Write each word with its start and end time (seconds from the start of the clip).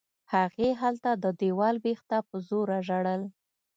هغې 0.33 0.69
هلته 0.81 1.11
د 1.23 1.25
دېوال 1.39 1.75
بېخ 1.83 1.99
ته 2.09 2.17
په 2.27 2.35
زوره 2.47 2.77
ژړل. 2.87 3.21